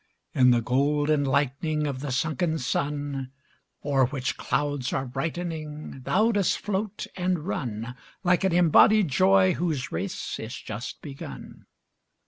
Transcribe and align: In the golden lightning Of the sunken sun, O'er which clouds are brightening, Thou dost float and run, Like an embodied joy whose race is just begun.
In 0.33 0.49
the 0.49 0.63
golden 0.63 1.23
lightning 1.23 1.85
Of 1.85 1.99
the 1.99 2.11
sunken 2.11 2.57
sun, 2.57 3.29
O'er 3.85 4.07
which 4.07 4.35
clouds 4.35 4.91
are 4.93 5.05
brightening, 5.05 6.01
Thou 6.05 6.31
dost 6.31 6.57
float 6.57 7.05
and 7.15 7.45
run, 7.45 7.95
Like 8.23 8.43
an 8.43 8.51
embodied 8.51 9.09
joy 9.09 9.53
whose 9.53 9.91
race 9.91 10.39
is 10.39 10.55
just 10.55 11.03
begun. 11.03 11.67